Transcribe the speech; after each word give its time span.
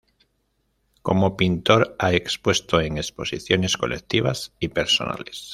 Como 1.03 1.37
pintor 1.37 1.95
ha 1.99 2.11
expuesto 2.13 2.81
en 2.81 2.97
exposiciones 2.97 3.77
colectivas 3.77 4.51
y 4.59 4.69
personales. 4.69 5.49